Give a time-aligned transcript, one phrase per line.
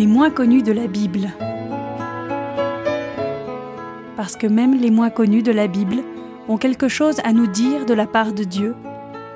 [0.00, 1.28] Les moins connus de la Bible.
[4.16, 5.98] Parce que même les moins connus de la Bible
[6.48, 8.74] ont quelque chose à nous dire de la part de Dieu,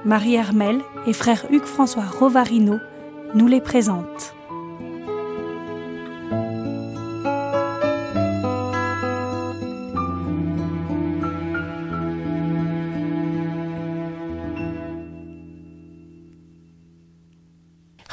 [0.07, 2.79] Marie Hermel et frère Hugues-François Rovarino
[3.35, 4.35] nous les présentent.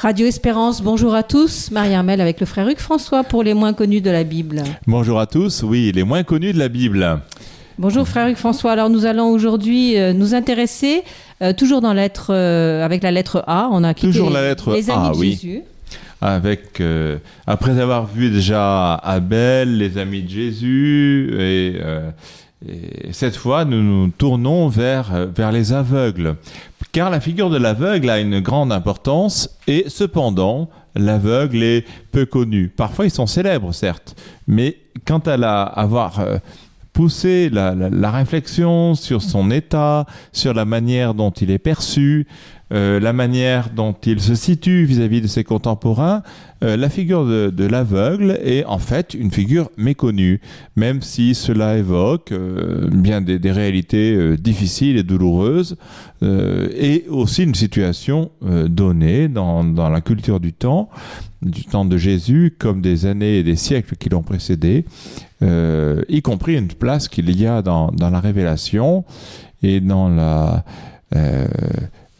[0.02, 1.70] Radio Espérance, bonjour à tous.
[1.70, 4.64] Marie-Armel avec le frère Hugues François pour les moins connus de la Bible.
[4.88, 7.20] Bonjour à tous, oui, les moins connus de la Bible.
[7.78, 8.72] Bonjour frère Hugues François.
[8.72, 11.04] Alors nous allons aujourd'hui euh, nous intéresser,
[11.40, 14.90] euh, toujours dans lettre, euh, avec la lettre A, on a Toujours la lettre les
[14.90, 15.30] amis A, de oui.
[15.30, 15.62] Jésus.
[16.20, 16.82] Avec,
[17.46, 21.80] après avoir vu déjà Abel, les amis de Jésus, et,
[22.68, 26.36] et cette fois, nous nous tournons vers, euh, vers les aveugles.
[26.92, 32.68] Car la figure de l'aveugle a une grande importance, et cependant, l'aveugle est peu connu.
[32.68, 34.14] Parfois, ils sont célèbres, certes,
[34.46, 36.36] mais quant à la, avoir euh,
[36.92, 42.26] poussé la, la- la réflexion sur son état, sur la manière dont il est perçu,
[42.72, 46.22] euh, la manière dont il se situe vis-à-vis de ses contemporains,
[46.64, 50.40] euh, la figure de, l'aveugle est en fait une figure méconnue,
[50.76, 55.76] même si cela évoque euh, bien des, réalités difficiles et douloureuses,
[56.22, 60.88] et aussi une situation donnée dans, la culture du temps,
[61.42, 64.84] du temps de Jésus, comme des années et des siècles qui l'ont précédé,
[65.42, 69.04] y compris une place qu'il y a dans, la révélation
[69.62, 70.64] et dans la...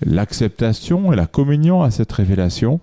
[0.05, 2.81] l'acceptation et la communion à cette révélation,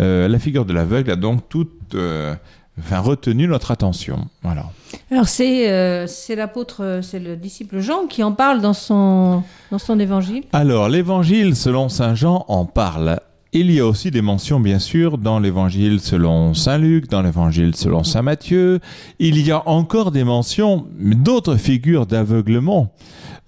[0.00, 2.34] euh, la figure de l'aveugle a donc toute, euh,
[2.78, 4.28] enfin, retenu notre attention.
[4.42, 4.66] Voilà.
[5.10, 9.98] Alors c'est euh, l'apôtre, c'est le disciple Jean qui en parle dans son, dans son
[9.98, 10.44] évangile.
[10.52, 13.18] Alors, l'évangile selon saint Jean en parle.
[13.54, 17.74] Il y a aussi des mentions, bien sûr, dans l'évangile selon saint Luc, dans l'évangile
[17.74, 18.80] selon saint Matthieu.
[19.18, 22.92] Il y a encore des mentions d'autres figures d'aveuglement,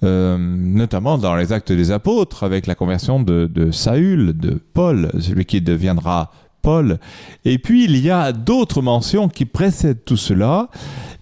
[0.02, 5.10] euh, notamment dans les actes des apôtres, avec la conversion de, de Saül, de Paul,
[5.20, 6.98] celui qui deviendra Paul.
[7.44, 10.68] Et puis, il y a d'autres mentions qui précèdent tout cela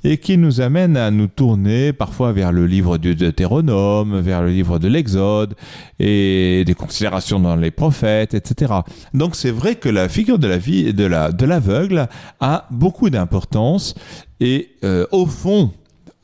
[0.05, 4.51] et qui nous amènent à nous tourner parfois vers le livre du Deutéronome, vers le
[4.51, 5.55] livre de l'Exode
[5.99, 8.75] et des considérations dans les prophètes, etc.
[9.13, 12.09] Donc c'est vrai que la figure de la vie de la de l'aveugle
[12.41, 13.95] a beaucoup d'importance
[14.41, 15.73] et euh, au fond,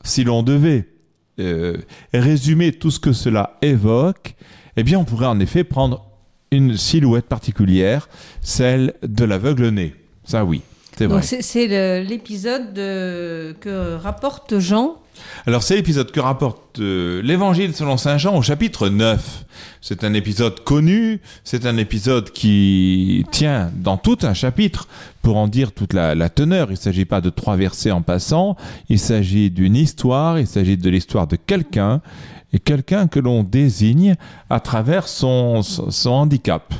[0.03, 0.87] si l'on devait
[1.39, 1.77] euh,
[2.13, 4.35] résumer tout ce que cela évoque,
[4.77, 6.05] eh bien on pourrait en effet prendre
[6.51, 8.07] une silhouette particulière,
[8.41, 9.93] celle de l'aveugle né.
[10.23, 10.61] Ça oui,
[10.97, 11.21] c'est vrai.
[11.21, 14.97] C'est l'épisode de- que rapporte Jean.
[15.45, 19.45] Alors c'est l'épisode que rapporte euh, l'Évangile selon Saint Jean au chapitre 9.
[19.81, 24.87] C'est un épisode connu, c'est un épisode qui tient dans tout un chapitre
[25.21, 26.69] pour en dire toute la, teneur.
[26.69, 28.57] Il ne s'agit pas de trois versets en passant,
[28.89, 32.01] il s'agit d'une histoire, il s'agit de l'histoire de quelqu'un,
[32.53, 34.15] et quelqu'un que l'on désigne
[34.49, 35.61] à travers son
[36.05, 36.73] handicap.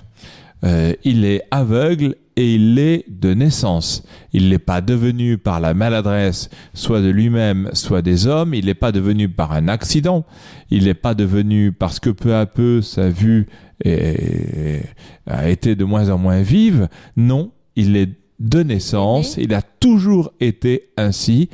[0.63, 4.03] Euh, il est aveugle et il l'est de naissance.
[4.33, 8.53] Il n'est pas devenu par la maladresse, soit de lui-même, soit des hommes.
[8.53, 10.25] Il n'est pas devenu par un accident.
[10.69, 13.47] Il n'est pas devenu parce que peu à peu sa vue
[13.83, 14.83] est-
[15.27, 16.87] a été de moins en moins vive.
[17.15, 18.09] Non, il est
[18.39, 19.37] de naissance.
[19.37, 21.49] Il a toujours été ainsi.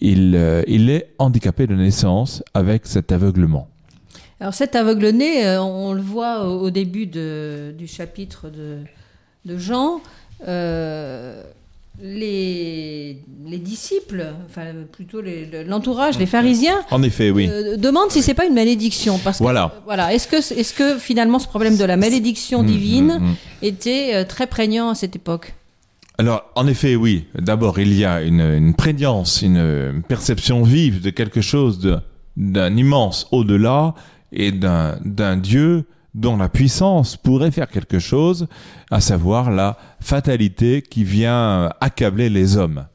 [0.00, 3.68] Il, euh, il est handicapé de naissance avec cet aveuglement.
[4.40, 8.78] Alors cet aveugle-né, euh, on le voit au, au début de- du chapitre de,
[9.44, 10.00] de Jean.
[10.46, 11.42] Euh,
[12.02, 15.20] les, les disciples, enfin plutôt
[15.66, 17.48] l'entourage, les pharisiens, En effet, oui.
[17.50, 19.18] euh, demandent si c'est pas une malédiction.
[19.22, 19.72] Parce que, Voilà.
[19.84, 20.12] voilà.
[20.12, 23.34] Est-ce que, est-ce que finalement ce problème de la malédiction Mm, divine mm, mm.
[23.62, 25.54] était euh, très prégnant à cette époque?
[26.18, 27.26] Alors, en effet, oui.
[27.36, 32.00] D'abord, il y a une, une prégnance, une perception vive de quelque chose
[32.36, 33.94] d'un immense au-delà
[34.32, 38.46] et d'un d'un Dieu dont la puissance pourrait faire quelque chose,
[38.90, 42.86] à savoir la fatalité qui vient accabler les hommes.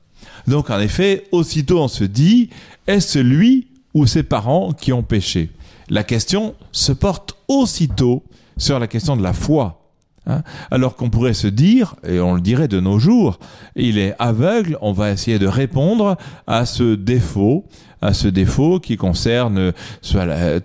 [0.47, 2.49] Donc, en effet, aussitôt on se dit,
[2.87, 5.51] est-ce lui ou ses parents qui ont péché?
[5.89, 8.23] La question se porte aussitôt
[8.57, 9.79] sur la question de la foi.
[10.27, 13.39] Hein Alors qu'on pourrait se dire, et on le dirait de nos jours,
[13.75, 17.65] il est aveugle, on va essayer de répondre à ce défaut,
[18.01, 19.73] à ce défaut qui concerne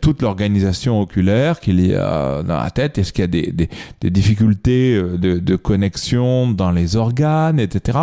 [0.00, 2.98] toute l'organisation oculaire qu'il y a dans la tête.
[2.98, 7.98] Est-ce qu'il y a des, des- difficultés euh, de, de connexion dans les organes, etc.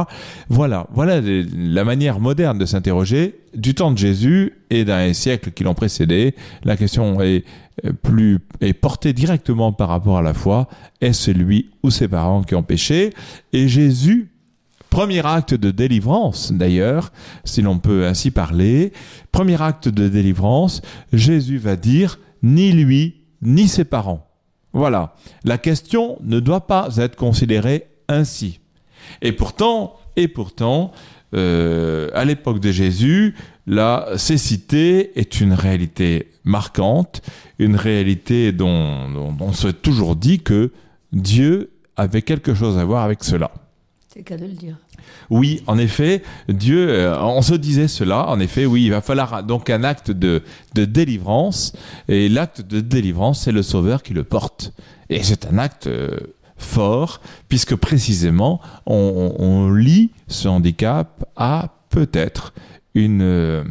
[0.50, 5.51] Voilà, voilà la manière moderne de s'interroger du temps de Jésus et dans les siècles
[5.51, 6.36] qui l'ont précédé.
[6.63, 7.44] La question est
[7.86, 10.68] euh, plus est portée directement par rapport à la foi.
[11.00, 13.12] Est-ce lui ou ses parents qui ont péché?
[13.54, 14.30] Et Jésus
[14.92, 17.14] Premier acte de délivrance, d'ailleurs,
[17.46, 18.92] si l'on peut ainsi parler.
[19.32, 20.82] Premier acte de délivrance,
[21.14, 24.28] Jésus va dire, ni lui, ni ses parents.
[24.74, 25.16] Voilà.
[25.46, 28.60] La question ne doit pas être considérée ainsi.
[29.22, 30.92] Et pourtant, et pourtant,
[31.36, 33.36] euh, à l'époque de Jésus,
[33.68, 37.22] la cécité est une réalité marquante,
[37.60, 40.74] une réalité dont, on se toujours dit que
[41.14, 43.52] Dieu avait quelque chose à voir avec cela.
[44.21, 44.77] C'est qu'à de le dire.
[45.31, 49.44] Oui, en effet, Dieu, euh, on se disait cela, en effet, oui, il va falloir
[49.44, 50.44] donc un acte de,
[50.75, 51.73] de délivrance,
[52.07, 54.73] et l'acte de délivrance, c'est le Sauveur qui le porte.
[55.09, 56.18] Et c'est un acte euh,
[56.56, 57.19] fort,
[57.50, 62.53] puisque précisément, on, on- lie ce handicap à peut-être
[62.94, 63.23] une...
[63.23, 63.63] euh,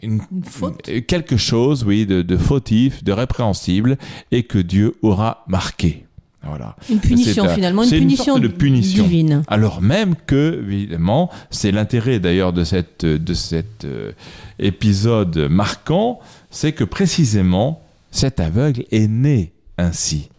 [0.00, 0.88] une, Une faute.
[1.06, 3.98] quelque chose, oui, de, de fautif, de répréhensible,
[4.30, 6.06] et que Dieu aura marqué.
[6.42, 6.74] Voilà.
[6.88, 9.04] Une punition un- finalement, une c'est une punition, sorte de punition.
[9.04, 9.42] divine.
[9.46, 14.12] Alors même que, évidemment, c'est l'intérêt d'ailleurs de, cette, de cet euh,
[14.58, 16.20] épisode marquant,
[16.50, 20.30] c'est que précisément, cet aveugle est né ainsi.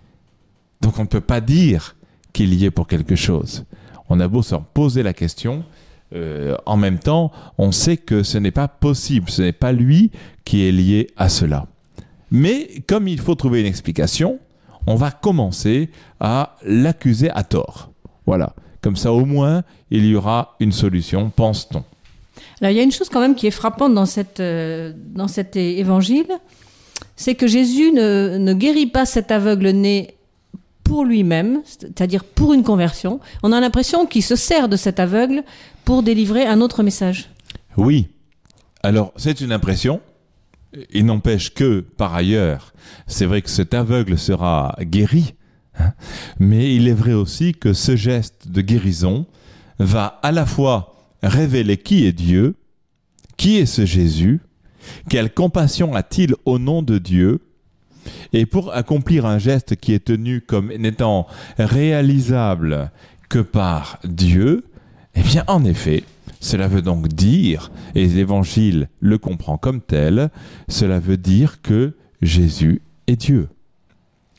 [0.81, 1.95] Donc on ne peut pas dire
[2.33, 3.65] qu'il y est pour quelque chose.
[4.09, 5.63] On a beau s'en poser la question,
[6.13, 10.11] euh, en même temps, on sait que ce n'est pas possible, ce n'est pas lui
[10.45, 11.67] qui est lié à cela.
[12.31, 14.39] Mais comme il faut trouver une explication,
[14.87, 15.89] on va commencer
[16.19, 17.91] à l'accuser à tort.
[18.25, 18.53] Voilà.
[18.81, 21.83] Comme ça, au moins, il y aura une solution, pense-t-on.
[22.61, 25.27] Alors, il y a une chose quand même qui est frappante dans, cette, euh, dans
[25.27, 26.27] cet évangile,
[27.15, 30.15] c'est que Jésus ne, ne guérit pas cet aveugle né
[30.83, 33.19] pour lui-même, c'est-à-dire pour une conversion.
[33.43, 35.43] On a l'impression qu'il se sert de cet aveugle
[35.85, 37.29] pour délivrer un autre message.
[37.77, 38.07] Oui.
[38.83, 40.01] Alors, c'est une impression.
[40.91, 42.73] Il n'empêche que, par ailleurs,
[43.07, 45.35] c'est vrai que cet aveugle sera guéri,
[45.77, 45.93] hein,
[46.39, 49.25] mais il est vrai aussi que ce geste de guérison
[49.79, 52.55] va à la fois révéler qui est Dieu,
[53.37, 54.39] qui est ce Jésus,
[55.09, 57.41] quelle compassion a-t-il au nom de Dieu,
[58.33, 61.27] et pour accomplir un geste qui est tenu comme n'étant
[61.57, 62.91] réalisable
[63.29, 64.65] que par Dieu,
[65.15, 66.03] eh bien, en effet,
[66.41, 70.29] cela veut donc dire, et l'Évangile le comprend comme tel,
[70.67, 73.47] cela veut dire que Jésus est Dieu.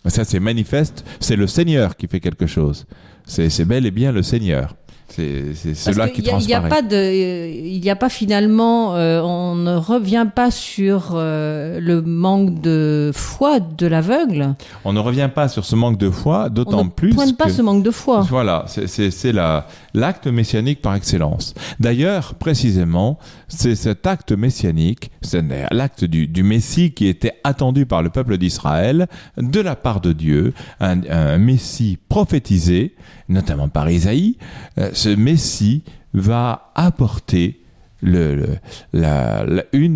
[0.06, 2.86] Ça, c'est manifeste, c'est le Seigneur qui fait quelque chose.
[3.24, 4.76] C'est bel et bien le Seigneur.
[5.14, 9.20] C'est cela qui il n'y a, pas de, euh, il n'y a pas finalement, euh,
[9.22, 14.54] on ne revient pas sur euh, le manque de foi de l'aveugle.
[14.84, 17.46] On ne revient pas sur ce manque de foi, On d'autant ne plus pointe pas
[17.46, 18.20] que- ce manque de foi.
[18.22, 21.52] Voilà, c'est- c'est la- l'acte messianique par excellence.
[21.78, 23.18] D'ailleurs, précisément,
[23.48, 28.38] c'est cet acte messianique, c'est l'acte du, du Messie qui était attendu par le peuple
[28.38, 29.06] d'Israël
[29.36, 32.94] de la part de Dieu, un, un Messie prophétisé,
[33.28, 34.36] notamment par Isaïe.
[34.78, 35.82] Euh, Ce Messie
[36.14, 37.62] va apporter
[38.02, 38.58] une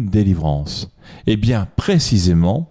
[0.06, 0.90] délivrance.
[1.26, 2.70] Eh bien, précisément,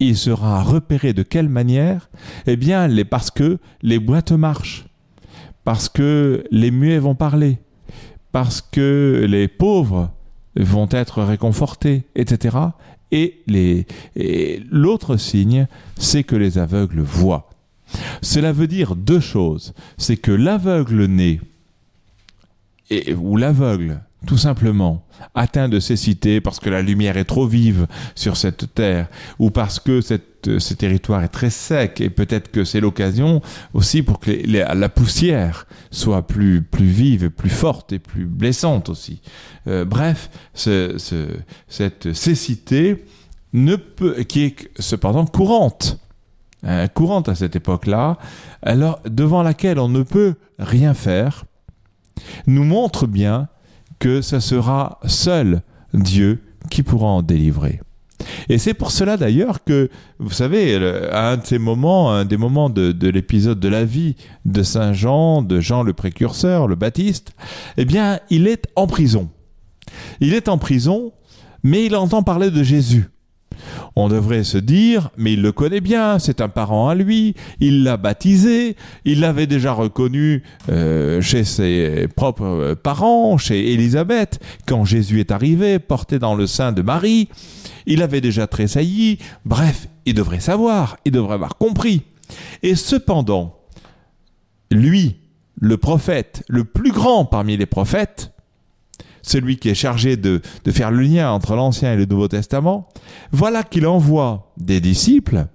[0.00, 2.08] il sera repéré de quelle manière?
[2.46, 4.86] Eh bien, parce que les boîtes marchent,
[5.64, 7.58] parce que les muets vont parler,
[8.32, 10.10] parce que les pauvres
[10.56, 12.56] vont être réconfortés, etc.
[13.12, 13.44] Et
[14.70, 15.66] l'autre signe,
[15.96, 17.50] c'est que les aveugles voient.
[18.22, 19.74] Cela veut dire deux choses.
[19.98, 21.40] C'est que l'aveugle né,
[22.90, 27.86] et, ou l'aveugle, tout simplement, atteint de cécité parce que la lumière est trop vive
[28.14, 32.64] sur cette terre, ou parce que cette, ce territoire est très sec, et peut-être que
[32.64, 33.42] c'est l'occasion
[33.74, 39.20] aussi pour que la poussière soit plus, plus vive, plus forte et plus blessante aussi.
[39.66, 41.36] Euh, bref, ce- ce-
[41.68, 43.04] cette cécité
[43.52, 45.98] ne peut, qui est cependant courante,
[46.64, 48.18] hein, courante à cette époque-là,
[48.62, 51.44] alors devant laquelle on ne peut rien faire,
[52.46, 53.48] nous montre bien
[53.98, 57.80] que ce sera seul Dieu qui pourra en délivrer.
[58.48, 60.76] Et c'est pour cela d'ailleurs que, vous savez,
[61.10, 64.62] à un de ces moments, un des moments de, de l'épisode de la vie de
[64.62, 67.32] Saint Jean, de Jean le précurseur, le Baptiste,
[67.76, 69.28] eh bien, il est en prison.
[70.20, 71.12] Il est en prison,
[71.62, 73.08] mais il entend parler de Jésus.
[73.96, 77.84] On devrait se dire, mais il le connaît bien, c'est un parent à lui, il
[77.84, 84.84] l'a baptisé, il l'avait déjà reconnu euh, chez ses propres euh, parents, chez Élisabeth, quand
[84.84, 87.28] Jésus est arrivé, porté dans le sein de Marie.
[87.86, 92.02] Il avait déjà tressailli, bref, il devrait savoir, il devrait avoir compris.
[92.62, 93.58] Et cependant,
[94.70, 95.16] lui,
[95.60, 98.33] le prophète, le plus grand parmi les prophètes,
[99.24, 102.88] celui qui est chargé de, faire le lien entre l'Ancien et le Nouveau Testament,
[103.32, 105.46] voilà qu'il envoie des disciples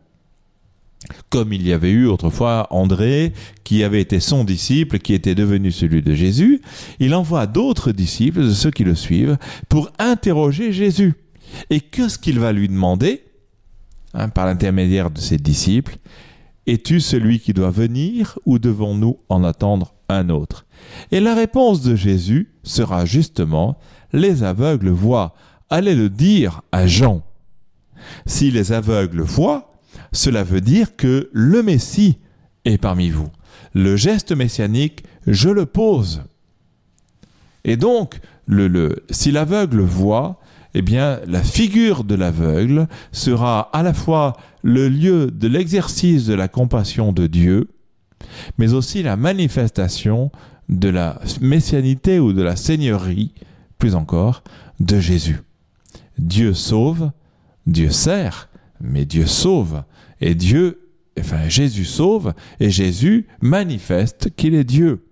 [1.29, 3.33] comme il y avait eu autrefois André,
[3.63, 6.61] qui avait été son disciple, qui était devenu celui de Jésus,
[6.99, 9.37] il envoie d'autres disciples, de ceux qui le suivent,
[9.69, 11.15] pour interroger Jésus.
[11.69, 13.23] Et qu'est-ce qu'il va lui demander,
[14.13, 15.97] hein, par l'intermédiaire de ses disciples
[16.67, 20.58] Es-tu celui qui doit venir ou devons-nous en attendre un autre?
[21.11, 23.77] Et la réponse de Jésus sera justement
[24.13, 25.35] Les aveugles voient.
[25.69, 27.21] Allez le dire à Jean.
[28.25, 29.73] Si les aveugles voient,
[30.11, 32.17] cela veut dire que le Messie
[32.65, 33.29] est parmi vous.
[33.73, 36.23] Le geste messianique, je le pose.
[37.63, 38.19] Et donc,
[39.09, 40.39] si l'aveugle voit,
[40.73, 46.33] eh bien, la figure de l'aveugle sera à la fois le lieu de l'exercice de
[46.33, 47.69] la compassion de Dieu,
[48.57, 50.31] mais aussi la manifestation
[50.69, 53.31] de la messianité ou de la seigneurie,
[53.77, 54.43] plus encore,
[54.79, 55.41] de Jésus.
[56.17, 57.11] Dieu sauve,
[57.65, 58.49] Dieu sert,
[58.79, 59.83] mais Dieu sauve.
[60.21, 60.79] Et Dieu,
[61.19, 65.03] enfin Jésus sauve, et Jésus manifeste qu'il est Dieu.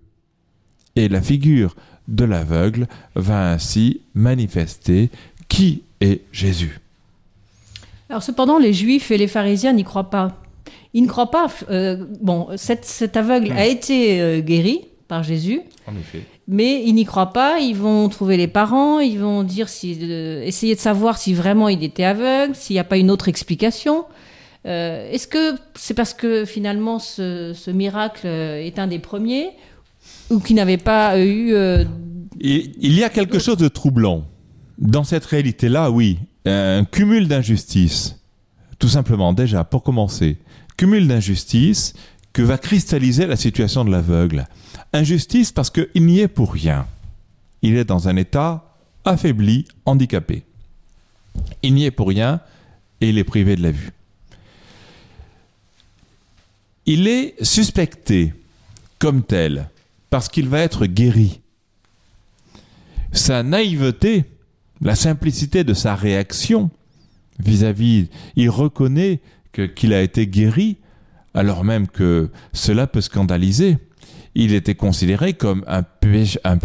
[0.96, 1.76] Et la figure
[2.08, 5.10] de l'aveugle va ainsi manifester
[5.48, 6.80] qui est Jésus.
[8.08, 10.40] Alors cependant, les Juifs et les pharisiens n'y croient pas.
[10.94, 11.48] Ils ne croient pas.
[11.70, 15.62] Euh, bon, cet, aveugle a été euh, guéri par Jésus.
[15.86, 16.22] En effet.
[16.46, 17.58] Mais ils n'y croient pas.
[17.58, 19.00] Ils vont trouver les parents.
[19.00, 22.80] Ils vont dire si, euh, essayer de savoir si vraiment il était aveugle, s'il n'y
[22.80, 24.04] a pas une autre explication.
[24.66, 29.50] Euh, est-ce que c'est parce que finalement ce, miracle est un des premiers
[30.30, 31.52] ou qu'il n'avait pas eu...
[31.54, 31.84] Euh,
[32.40, 34.24] il, y a quelque chose de troublant.
[34.78, 38.16] Dans cette réalité-là, oui, un cumul d'injustices.
[38.78, 40.36] Tout simplement, déjà, pour commencer,
[40.76, 41.94] cumul d'injustices
[42.38, 44.46] que va cristalliser la situation de l'aveugle.
[44.92, 46.86] Injustice parce qu'il n'y est pour rien.
[47.62, 50.44] Il est dans un état affaibli, handicapé.
[51.62, 52.40] Il n'y est pour rien
[53.00, 53.92] et il est privé de la vue
[56.88, 58.32] il est suspecté
[58.98, 59.68] comme tel
[60.08, 61.40] parce qu'il va être guéri.
[63.12, 64.24] Sa naïveté,
[64.80, 66.70] la simplicité de sa réaction
[67.40, 69.20] vis-à-vis, il reconnaît
[69.76, 70.78] qu'il a été guéri,
[71.34, 73.78] alors même que cela peut scandaliser
[74.34, 75.82] il était considéré comme un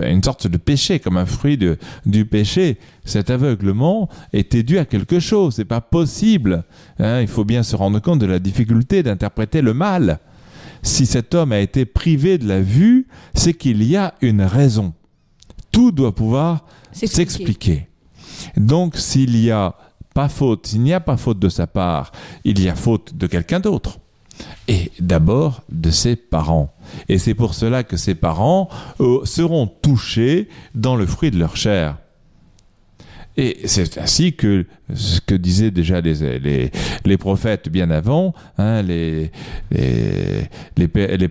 [0.02, 1.60] une sorte de péché, comme un fruit
[2.06, 2.78] du péché.
[3.04, 5.56] Cet aveuglement était dû à quelque chose.
[5.56, 6.64] C'est pas possible.
[7.00, 7.20] Hein.
[7.20, 10.20] il faut bien se rendre compte de la difficulté d'interpréter le mal.
[10.82, 14.94] Si cet homme a été privé de la vue, c'est qu'il y a une raison.
[15.72, 17.88] Tout doit pouvoir s'expliquer.
[18.56, 19.76] Donc, s'il n'y a
[20.14, 22.12] pas faute, s'il n'y a pas faute de sa part,
[22.46, 24.00] il y a faute de quelqu'un d'autre
[24.68, 26.74] et d'abord de ses parents.
[27.10, 31.56] Et c'est pour cela que ses parents euh, seront touchés dans le fruit de leur
[31.56, 31.98] chair.
[33.36, 39.32] Et c'est ainsi que ce que disaient déjà les, prophètes bien avant, hein, les,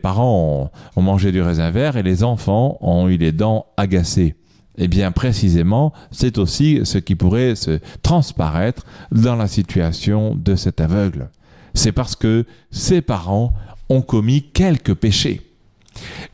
[0.03, 4.35] parents ont, ont, mangé du raisin vert et les enfants ont eu les dents agacées.
[4.79, 10.81] Et bien précisément, c'est aussi ce qui pourrait se transparaître dans la situation de cet
[10.81, 11.29] aveugle
[11.75, 13.53] c'est parce que ses parents
[13.89, 15.43] ont commis quelques péchés.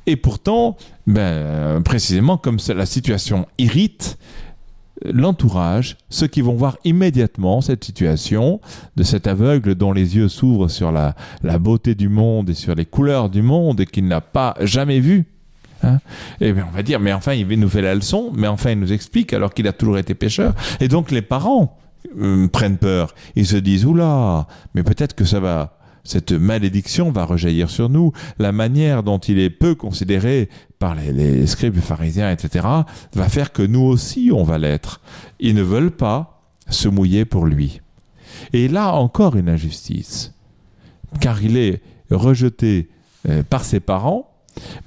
[0.06, 0.76] Et pourtant,
[1.06, 4.18] ben, précisément comme la situation irrite
[5.04, 8.60] l'entourage, ceux qui vont voir immédiatement cette situation
[8.96, 11.14] de cet aveugle dont les yeux s'ouvrent sur la,
[11.58, 15.26] beauté du monde et sur les couleurs du monde et qu'il n'a pas jamais vu.
[15.84, 16.00] Hein
[16.40, 18.80] et bien on va dire, mais enfin il nous fait la leçon, mais enfin il
[18.80, 20.54] nous explique alors qu'il a toujours été pécheur.
[20.80, 21.78] Et donc les parents
[22.18, 23.14] euh, prennent peur.
[23.36, 28.12] Ils se disent oula, mais peut-être que ça va, cette malédiction va rejaillir sur nous.
[28.38, 32.66] La manière dont il est peu considéré par les, les scribes pharisiens, etc.,
[33.14, 35.00] va faire que nous aussi on va l'être.
[35.40, 37.80] Ils ne veulent pas se mouiller pour lui.
[38.52, 40.34] Et là encore une injustice,
[41.20, 42.88] car il est rejeté
[43.28, 44.30] euh, par ses parents,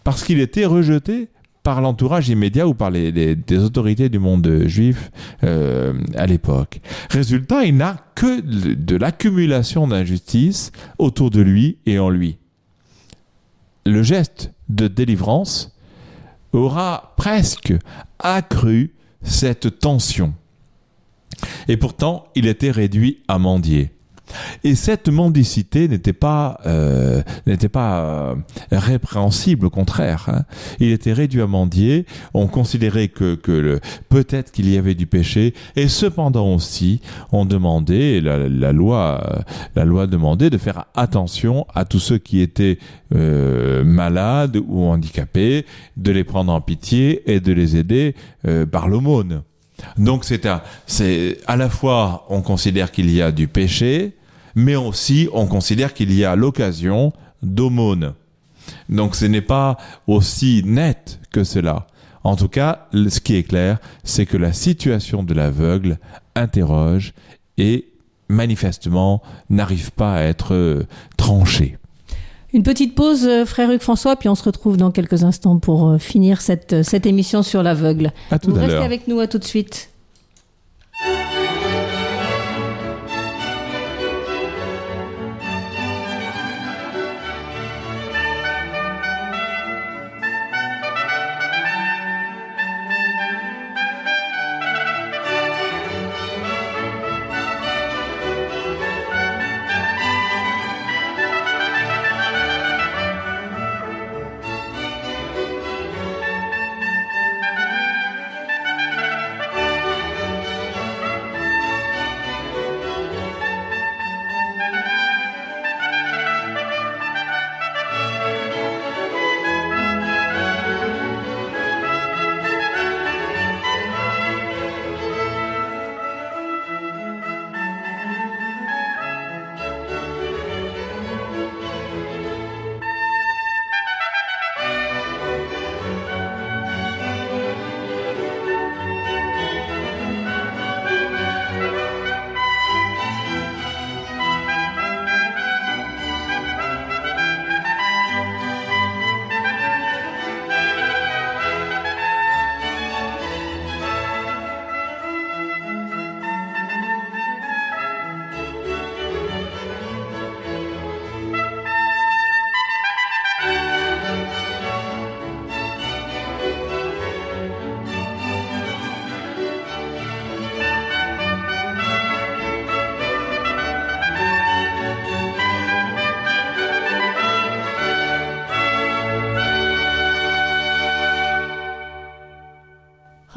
[0.03, 1.29] parce qu'il était rejeté
[1.63, 5.11] par l'entourage immédiat ou par les, des autorités du monde juif
[5.43, 6.81] euh, à l'époque.
[7.09, 12.37] Résultat, il n'a que de, l'accumulation d'injustice autour de lui et en lui.
[13.85, 15.75] Le geste de délivrance
[16.53, 17.73] aura presque
[18.19, 20.33] accru cette tension.
[21.67, 23.91] Et pourtant, il était réduit à mendier.
[24.63, 28.35] Et cette mendicité n'était pas euh, n'était pas euh,
[28.71, 30.25] répréhensible, au contraire.
[30.27, 30.43] Hein.
[30.79, 32.05] Il était réduit à mendier.
[32.33, 38.21] On considérait que, que peut-être qu'il y avait du péché, et cependant aussi, on demandait
[38.21, 39.43] la, la loi
[39.75, 42.77] la loi demandait de faire attention à tous ceux qui étaient
[43.13, 45.65] euh, malades ou handicapés,
[45.97, 48.15] de les prendre en pitié et de les aider
[48.47, 49.43] euh, par l'aumône.
[49.97, 54.13] Donc c'est à, c'est à la fois on considère qu'il y a du péché,
[54.55, 58.13] mais aussi on considère qu'il y a l'occasion d'aumône.
[58.89, 59.77] Donc ce n'est pas
[60.08, 61.88] aussi net que cela.
[62.24, 65.98] En tout cas, ce qui est clair, c'est que la situation de l'aveugle
[66.36, 67.13] interroge
[67.58, 67.88] et
[68.27, 70.86] manifestement n'arrive pas à être euh,
[71.17, 71.77] tranchée.
[72.53, 75.89] Une petite pause, euh, frère Hugues François, puis on se retrouve dans quelques instants pour
[75.89, 78.12] euh, finir cette, cette émission sur l'aveugle.
[78.43, 79.89] Vous restez avec nous, à tout de suite.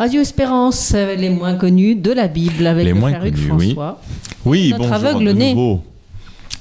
[0.04, 3.50] Radio Espérance, euh, les moins connus de la Bible, avec Les le moins frère connus,
[3.52, 3.66] oui.
[3.72, 4.00] François.
[4.44, 5.80] Oui, Notre bonjour aveugle nouveau.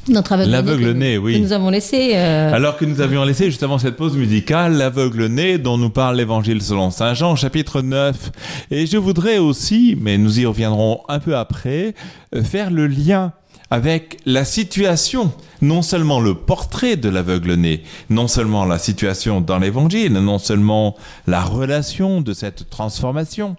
[0.08, 1.34] Notre aveugle L'aveugle que- né, oui.
[1.34, 2.12] Que nous avons laissé.
[2.16, 6.16] euh, Alors que nous avions laissé justement cette pause musicale, l'aveugle né, dont nous parle
[6.16, 8.32] l'évangile selon Saint Jean, chapitre 9.
[8.72, 11.96] Et je voudrais aussi, mais nous y reviendrons un peu après,
[12.34, 13.34] euh, faire le lien
[13.74, 15.34] avec la situation,
[15.64, 17.82] non seulement le portrait de l'aveugle né,
[18.12, 23.56] non seulement la situation dans l'évangile, non seulement la relation de cette transformation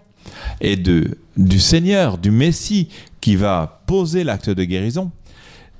[0.61, 2.87] et de, du Seigneur, du Messie
[3.19, 5.11] qui va poser l'acte de guérison,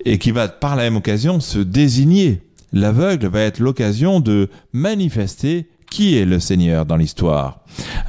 [0.03, 2.41] et qui va par la même occasion se désigner.
[2.73, 7.59] L'aveugle va être l'occasion de manifester qui est le Seigneur dans l'histoire.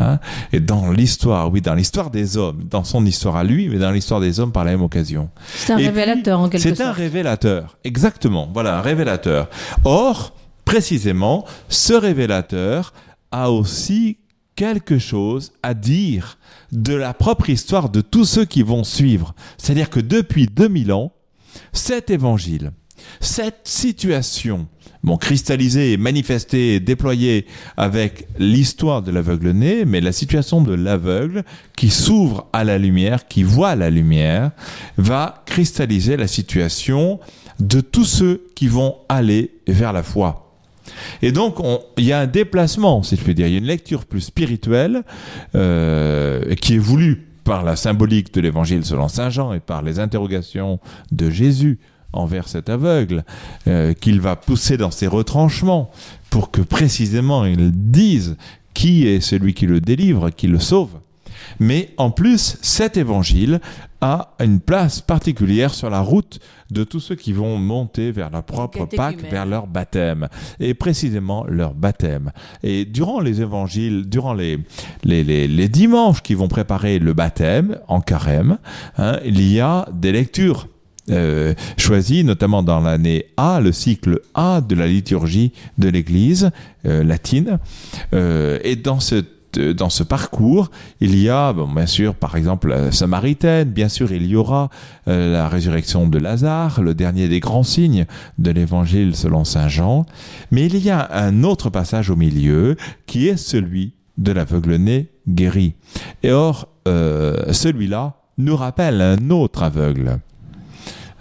[0.00, 0.18] Hein?
[0.52, 3.92] Et dans l'histoire, oui, dans l'histoire des hommes, dans son histoire à lui, mais dans
[3.92, 5.30] l'histoire des hommes par la même occasion.
[5.54, 6.88] C'est un Et révélateur en quelque C'est sorte.
[6.88, 8.50] un révélateur, exactement.
[8.52, 9.48] Voilà, un révélateur.
[9.84, 12.92] Or, précisément, ce révélateur
[13.30, 14.18] a aussi
[14.56, 16.38] quelque chose à dire
[16.72, 19.32] de la propre histoire de tous ceux qui vont suivre.
[19.58, 21.12] C'est-à-dire que depuis 2000 ans,
[21.72, 22.72] cet évangile,
[23.20, 24.66] cette situation,
[25.02, 31.44] bon, cristallisée, manifestée, déployée avec l'histoire de l'aveugle né, mais la situation de l'aveugle
[31.76, 34.50] qui s'ouvre à la lumière, qui voit la lumière,
[34.96, 37.20] va cristalliser la situation
[37.60, 40.42] de tous ceux qui vont aller vers la foi.
[41.20, 43.46] Et donc, on- il y a un déplacement, si je puis dire.
[43.48, 45.02] Il y a une lecture plus spirituelle
[45.54, 49.98] euh, qui est voulue par la symbolique de l'évangile selon Saint Jean et par les
[49.98, 50.78] interrogations
[51.12, 51.78] de Jésus
[52.16, 53.24] envers cet aveugle,
[53.68, 55.90] euh, qu'il va pousser dans ses retranchements
[56.30, 58.36] pour que précisément il dise
[58.74, 60.90] qui est celui qui le délivre, qui le sauve.
[61.60, 63.60] Mais en plus, cet évangile
[64.00, 66.38] a une place particulière sur la route
[66.70, 69.30] de tous ceux qui vont monter vers leur propre Pâques, Catéchumène.
[69.30, 70.28] vers leur baptême,
[70.60, 72.32] et précisément leur baptême.
[72.62, 74.58] Et durant les évangiles, durant les,
[75.04, 78.58] les, les, les dimanches qui vont préparer le baptême en carême,
[78.98, 80.68] hein, il y a des lectures
[81.10, 86.50] euh, choisies, notamment dans l'année A, le cycle A de la liturgie de l'Église
[86.86, 87.58] euh, latine.
[88.14, 89.22] Euh, et dans ce
[89.56, 94.12] dans ce parcours, il y a, bon, bien sûr, par exemple, la Samaritaine, bien sûr,
[94.12, 94.70] il y aura
[95.08, 98.06] euh, la résurrection de Lazare, le dernier des grands signes
[98.38, 100.06] de l'évangile selon Saint Jean,
[100.50, 105.74] mais il y a un autre passage au milieu qui est celui de l'aveugle-né guéri.
[106.22, 110.20] Et or, euh, celui-là nous rappelle un autre aveugle.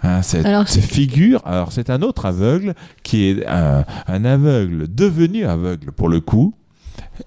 [0.02, 4.86] Hein, cette, Alors, cette figure, alors c'est un autre aveugle qui est un, un aveugle
[4.92, 6.54] devenu aveugle pour le coup,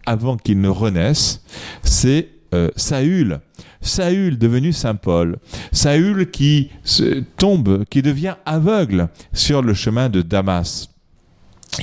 [0.06, 1.44] avant qu'il ne renaisse,
[1.84, 3.40] c'est euh, Saül.
[3.82, 5.38] Saül devenu Saint Paul.
[5.72, 10.90] Saül qui se tombe, qui devient aveugle sur le chemin de Damas.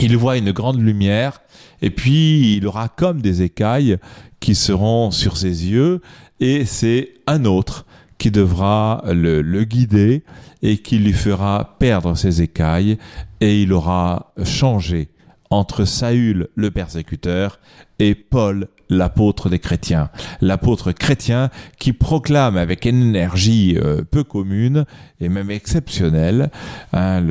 [0.00, 1.40] Il voit une grande lumière
[1.80, 3.98] et puis il aura comme des écailles
[4.40, 6.00] qui seront sur ses yeux
[6.40, 7.85] et c'est un autre
[8.18, 10.24] qui devra le, guider
[10.62, 12.98] et qui lui fera perdre ses écailles
[13.40, 15.08] et il aura changé
[15.50, 17.60] entre Saül le persécuteur
[17.98, 20.10] et Paul l'apôtre des chrétiens.
[20.40, 24.84] L'apôtre chrétien qui proclame avec une énergie euh, peu commune
[25.20, 26.50] et même exceptionnelle
[26.92, 27.22] hein,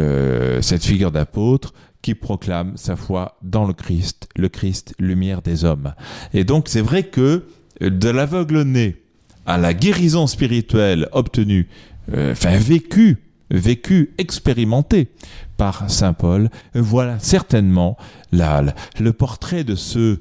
[0.61, 5.93] cette figure d'apôtre qui proclame sa foi dans le Christ, le Christ, lumière des hommes.
[6.33, 7.45] Et donc c'est vrai que
[7.81, 9.04] de l'aveugle né
[9.45, 11.67] à la guérison spirituelle obtenue,
[12.13, 13.17] euh, enfin vécue,
[13.49, 15.09] vécue, expérimentée
[15.57, 17.97] par Saint Paul, voilà certainement
[18.31, 20.19] le portrait de ce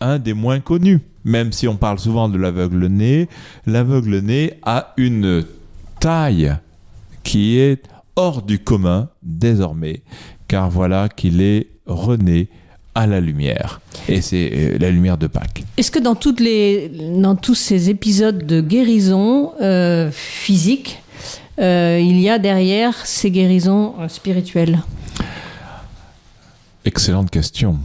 [0.00, 1.00] un des moins connus.
[1.24, 3.28] Même si on parle souvent de l'aveugle né,
[3.66, 5.44] l'aveugle né a une
[5.98, 6.54] taille
[7.22, 7.82] qui est
[8.16, 10.02] hors du commun désormais,
[10.48, 12.50] car voilà qu'il est rené
[12.94, 13.80] à la lumière.
[14.08, 15.64] Et c'est euh, la lumière de Pâques.
[15.76, 21.02] Est-ce que dans, toutes les, dans tous ces épisodes de guérison euh, physique,
[21.58, 24.80] euh, il y a derrière ces guérisons spirituelles?
[26.84, 27.78] Excellente question.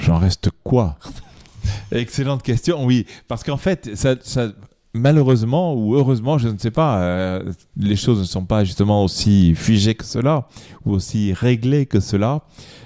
[0.00, 0.98] J'en reste quoi?
[1.92, 3.06] Excellente question, oui.
[3.28, 4.48] Parce qu'en fait, ça, ça,
[4.96, 9.54] malheureusement ou heureusement, je ne sais pas, euh, les choses ne sont pas justement aussi
[9.54, 10.48] figées que cela
[10.84, 12.42] ou aussi réglées que cela.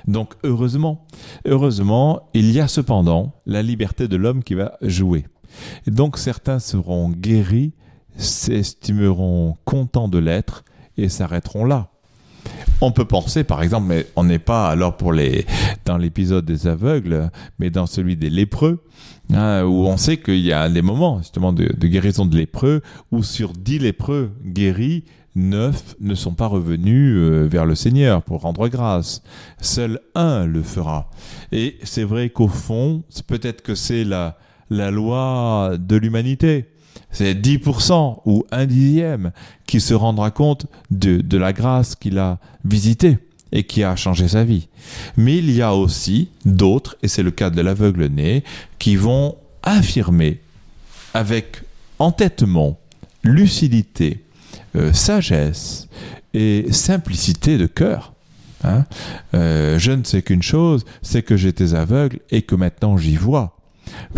[0.06, 1.06] Donc heureusement,
[1.46, 5.26] heureusement, il y a cependant la liberté de l'homme qui va jouer.
[5.86, 7.72] Donc certains seront guéris,
[8.16, 10.64] s'estimeront contents de l'être
[10.96, 11.90] et s'arrêteront là.
[12.80, 15.46] On peut penser, par exemple, mais on n'est pas alors pour les
[15.84, 18.82] dans l'épisode des aveugles, mais dans celui des lépreux,
[19.32, 23.22] hein, où on sait qu'il y a des moments justement de, guérison de lépreux, où
[23.22, 25.04] sur dix lépreux guéris,
[25.36, 29.22] neuf ne sont pas revenus euh, vers le Seigneur pour rendre grâce.
[29.60, 31.10] Seul un le fera.
[31.52, 34.38] Et c'est vrai qu'au fond, peut-être que c'est la
[34.70, 36.66] la loi de l'humanité
[37.10, 39.32] c'est 10% ou un dixième
[39.66, 43.18] qui se rendra compte de, de la grâce qu'il a visitée
[43.52, 44.68] et qui a changé sa vie.
[45.16, 48.44] Mais il y a aussi d'autres, et c'est le cas de l'aveugle né,
[48.78, 50.40] qui vont affirmer
[51.14, 51.62] avec
[51.98, 52.78] entêtement,
[53.22, 54.24] lucidité,
[54.76, 55.88] euh, sagesse
[56.32, 58.14] et simplicité de cœur.
[58.62, 58.84] Hein
[59.34, 63.56] euh, je ne sais qu'une chose, c'est que j'étais aveugle et que maintenant j'y vois.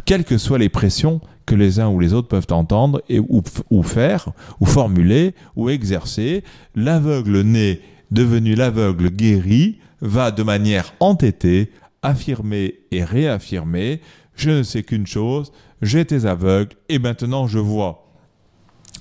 [0.04, 3.42] Quelles que soient les pressions que les uns ou les autres peuvent entendre et, ou,
[3.70, 4.28] ou faire,
[4.61, 7.80] ou formuler, ou exercer, l'aveugle né
[8.11, 14.00] devenu l'aveugle guéri va de manière entêtée affirmer et réaffirmer
[14.35, 18.06] je ne sais qu'une chose, j'étais aveugle et maintenant je vois.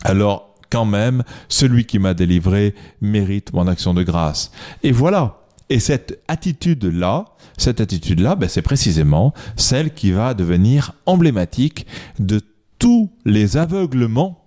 [0.03, 4.51] Alors, quand même, celui qui m'a délivré mérite mon action de grâce.
[4.83, 5.40] Et voilà.
[5.71, 11.87] Et cette attitude-là, cette attitude-là, ben, c'est précisément celle qui va devenir emblématique
[12.19, 12.41] de
[12.77, 14.43] tous les aveuglements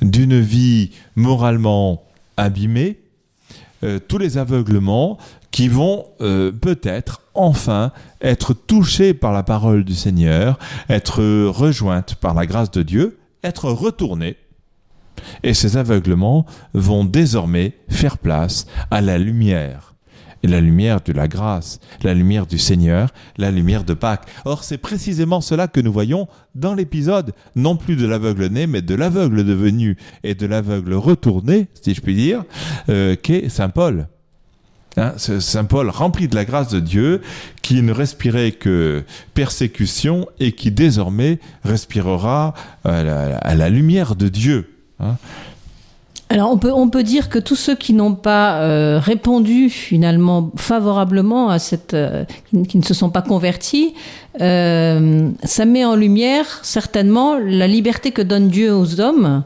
[0.00, 2.04] d'une vie moralement
[2.38, 3.02] abîmée,
[3.82, 5.18] euh, tous les aveuglements
[5.50, 12.32] qui vont euh, peut-être enfin être touchés par la parole du Seigneur, être rejointes par
[12.32, 14.38] la grâce de Dieu, être retournés.
[15.42, 19.93] Et ces aveuglements vont désormais faire place à la lumière
[20.46, 24.28] la lumière de la grâce, la lumière du Seigneur, la lumière de Pâques.
[24.44, 28.82] Or, c'est précisément cela que nous voyons dans l'épisode, non plus de l'aveugle né, mais
[28.82, 32.44] de l'aveugle devenu et de l'aveugle retourné, si je puis dire,
[32.88, 34.06] euh, qu'est Saint Paul.
[34.96, 37.20] Hein, Saint Paul rempli de la grâce de Dieu,
[37.62, 39.02] qui ne respirait que
[39.34, 42.54] persécution et qui désormais respirera
[42.84, 44.70] à la, à la lumière de Dieu.
[45.00, 45.16] Hein.
[46.30, 50.50] Alors on peut, on peut dire que tous ceux qui n'ont pas euh, répondu finalement
[50.56, 52.24] favorablement à cette, euh,
[52.66, 53.94] qui, ne se sont pas convertis,
[54.40, 59.44] euh, ça met en lumière certainement la liberté que donne Dieu aux hommes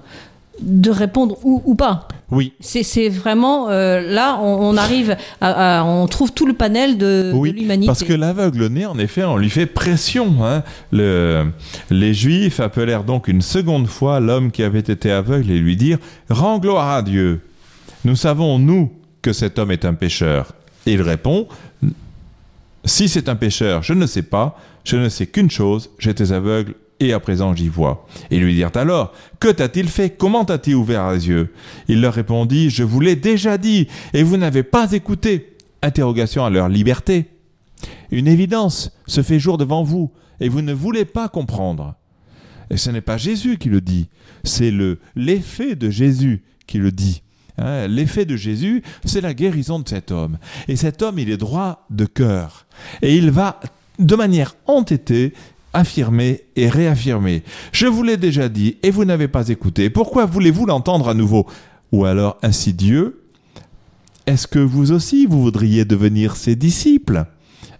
[0.61, 2.09] de répondre ou, ou pas.
[2.31, 2.53] Oui.
[2.61, 7.33] C'est vraiment euh, là, on, on arrive, à, à, on trouve tout le panel de,
[7.35, 7.87] oui, de l'humanité.
[7.87, 10.45] Parce que l'aveugle né, en effet, on lui fait pression.
[10.45, 10.63] Hein.
[10.93, 11.47] Le,
[11.91, 15.99] les Juifs appelèrent donc une seconde fois l'homme qui avait été aveugle et lui dirent
[16.29, 17.41] Rends gloire à Dieu.
[18.05, 18.93] Nous savons nous
[19.23, 20.53] que cet homme est un pécheur.
[20.87, 21.49] Et il répond
[22.85, 24.59] Si c'est un pécheur, je ne sais pas.
[24.85, 28.07] Je ne sais qu'une chose j'étais aveugle et à présent j'y vois.
[28.31, 30.11] Et lui dirent alors, que t'a-t-il fait?
[30.11, 31.53] Comment t'a-t-il ouvert les yeux?
[31.89, 35.57] Il leur répondit, je vous l'ai déjà dit, et vous n'avez pas écouté.
[35.83, 37.27] Interrogation à leur liberté.
[38.11, 41.95] Une évidence se fait jour devant vous, et vous ne voulez pas comprendre.
[42.71, 44.09] Et ce n'est pas Jésus qui le dit,
[44.45, 47.23] c'est le l'effet de Jésus qui le dit.
[47.57, 50.39] Hein, l'effet de Jésus, c'est la guérison de cet homme.
[50.69, 52.67] Et cet homme, il est droit de cœur.
[53.03, 53.59] Et il va,
[53.99, 55.33] de manière entêtée,
[55.73, 57.43] affirmer et réaffirmer.
[57.73, 59.91] Je vous l'ai déjà dit et vous n'avez pas écouté.
[59.91, 61.47] Pourquoi voulez-vous l'entendre à nouveau?
[61.93, 63.23] Ou alors, ainsi Dieu,
[64.27, 67.25] est-ce que vous aussi, vous voudriez devenir ses disciples?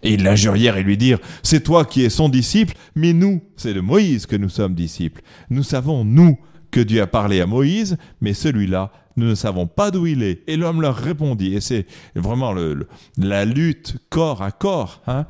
[0.03, 3.75] Et il l'injurièrent et lui dirent, c'est toi qui es son disciple, mais nous, c'est
[3.75, 5.23] de Moïse que nous sommes disciples.
[5.51, 6.39] Nous savons, nous,
[6.71, 10.43] que Dieu a parlé à Moïse, mais celui-là, nous ne savons pas d'où il est.
[10.47, 15.03] Et l'homme leur répondit, et c'est vraiment le, la lutte corps à corps.
[15.07, 15.27] Hein.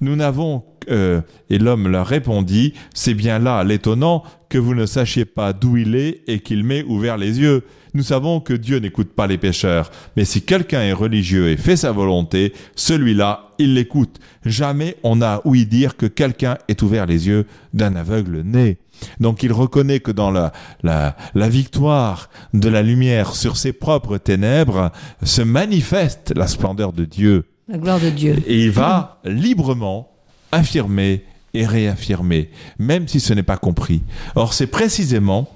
[0.00, 5.24] Nous n'avons, euh, et l'homme leur répondit, c'est bien là l'étonnant que vous ne sachiez
[5.24, 7.64] pas d'où il est et qu'il m'ait ouvert les yeux.
[7.94, 11.76] Nous savons que Dieu n'écoute pas les pécheurs, mais si quelqu'un est religieux et fait
[11.76, 14.18] sa volonté, celui-là, il l'écoute.
[14.46, 18.78] Jamais on n'a ouï dire que quelqu'un ait ouvert les yeux d'un aveugle né.
[19.20, 24.18] Donc il reconnaît que dans la, la, la, victoire de la lumière sur ses propres
[24.18, 24.90] ténèbres
[25.22, 27.46] se manifeste la splendeur de Dieu.
[27.68, 28.36] La gloire de Dieu.
[28.46, 30.11] Et il va librement
[30.52, 34.02] affirmer et réaffirmer, même si ce n'est pas compris.
[34.34, 35.50] Or c'est précisément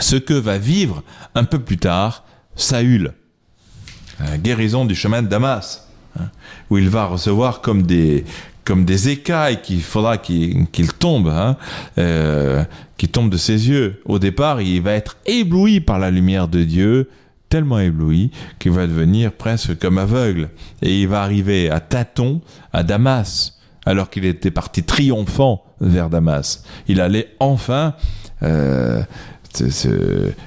[0.00, 1.02] ce que va vivre
[1.34, 2.24] un peu plus tard
[2.56, 3.12] Saül,
[4.38, 6.28] guérison du chemin de Damas, hein,
[6.70, 8.24] où il va recevoir comme des,
[8.64, 11.56] comme des écailles qu'il faudra qu'il tombe, hein,
[11.98, 12.64] euh,
[12.96, 14.00] qui tombent de ses yeux.
[14.04, 17.10] Au départ, il va être ébloui par la lumière de Dieu,
[17.48, 20.50] tellement ébloui qu'il va devenir presque comme aveugle.
[20.80, 22.40] Et il va arriver à tâtons
[22.72, 26.64] à Damas, alors qu'il était parti triomphant vers Damas.
[26.88, 27.94] Il allait enfin
[28.42, 29.02] euh,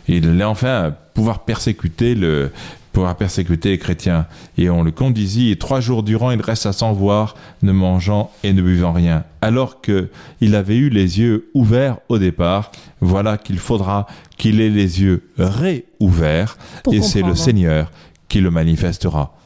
[0.08, 2.52] il allait enfin pouvoir persécuter le
[2.96, 4.26] pouvoir persécuter les chrétiens.
[4.58, 8.54] Et on le conduisit, et trois jours durant, il resta sans voir, ne mangeant et
[8.54, 9.26] ne buvant rien.
[9.42, 12.72] Alors que il avait eu les yeux ouverts au départ,
[13.02, 16.58] voilà qu'il faudra qu'il ait les yeux réouverts,
[16.90, 17.92] et c'est le Seigneur
[18.30, 19.38] qui le manifestera.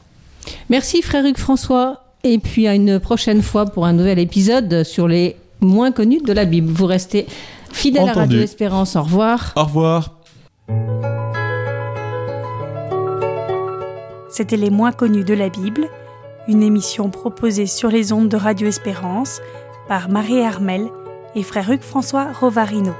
[0.68, 5.08] Merci frère Hugues François, et puis à une prochaine fois pour un nouvel épisode sur
[5.08, 6.72] les moins connus de la Bible.
[6.72, 7.26] Vous restez
[7.72, 9.52] Fidèle à Radio Espérance, au revoir.
[9.56, 10.16] Au revoir.
[14.30, 15.88] C'était Les moins connus de la Bible,
[16.48, 19.40] une émission proposée sur les ondes de Radio Espérance
[19.88, 20.86] par Marie Hermel
[21.34, 22.92] et frère Hugues François Rovarino.